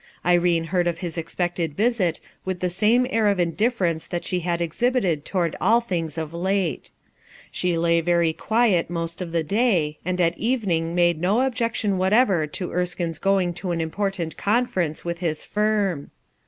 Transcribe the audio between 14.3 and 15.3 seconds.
conference with